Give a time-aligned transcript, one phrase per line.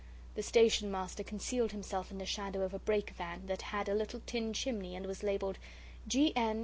[0.33, 3.93] The Station Master concealed himself in the shadow of a brake van that had a
[3.93, 5.59] little tin chimney and was labelled:
[6.07, 6.35] G.
[6.35, 6.59] N.